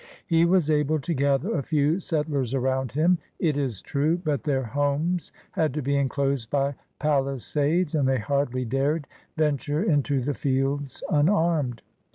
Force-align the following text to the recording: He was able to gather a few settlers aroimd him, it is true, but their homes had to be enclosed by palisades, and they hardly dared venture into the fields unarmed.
He 0.25 0.45
was 0.45 0.71
able 0.71 0.99
to 0.99 1.13
gather 1.13 1.53
a 1.55 1.61
few 1.61 1.99
settlers 1.99 2.55
aroimd 2.55 2.93
him, 2.93 3.19
it 3.37 3.55
is 3.55 3.83
true, 3.83 4.17
but 4.17 4.41
their 4.41 4.63
homes 4.63 5.31
had 5.51 5.75
to 5.75 5.83
be 5.83 5.95
enclosed 5.95 6.49
by 6.49 6.73
palisades, 6.97 7.93
and 7.93 8.07
they 8.07 8.17
hardly 8.17 8.65
dared 8.65 9.05
venture 9.37 9.83
into 9.83 10.19
the 10.19 10.33
fields 10.33 11.03
unarmed. 11.11 11.83